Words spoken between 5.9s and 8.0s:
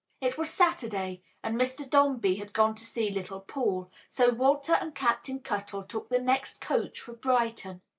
the next coach for Brighton.